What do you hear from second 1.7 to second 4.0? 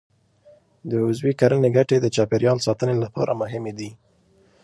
ګټې د چاپېریال ساتنې لپاره مهمې دي.